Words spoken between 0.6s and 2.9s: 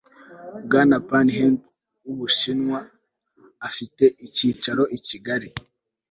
bwana pan hejun, w'ubushinwa,